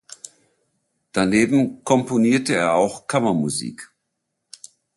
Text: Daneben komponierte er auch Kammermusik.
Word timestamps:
Daneben 1.11 1.83
komponierte 1.83 2.55
er 2.55 2.73
auch 2.73 3.05
Kammermusik. 3.05 3.91